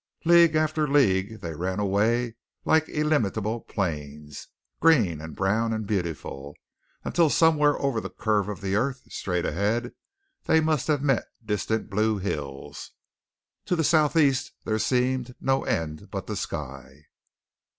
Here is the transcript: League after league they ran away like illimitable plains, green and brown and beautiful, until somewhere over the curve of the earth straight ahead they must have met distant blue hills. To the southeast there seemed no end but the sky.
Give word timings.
League 0.25 0.55
after 0.55 0.87
league 0.87 1.41
they 1.41 1.53
ran 1.53 1.79
away 1.79 2.33
like 2.65 2.89
illimitable 2.89 3.59
plains, 3.61 4.47
green 4.79 5.21
and 5.21 5.35
brown 5.35 5.71
and 5.73 5.85
beautiful, 5.85 6.55
until 7.03 7.29
somewhere 7.29 7.77
over 7.79 8.01
the 8.01 8.09
curve 8.09 8.49
of 8.49 8.61
the 8.61 8.73
earth 8.75 9.03
straight 9.09 9.45
ahead 9.45 9.93
they 10.45 10.59
must 10.59 10.87
have 10.87 11.03
met 11.03 11.27
distant 11.45 11.87
blue 11.87 12.17
hills. 12.17 12.93
To 13.65 13.75
the 13.75 13.83
southeast 13.83 14.53
there 14.65 14.79
seemed 14.79 15.35
no 15.39 15.65
end 15.65 16.09
but 16.09 16.25
the 16.25 16.35
sky. 16.35 17.05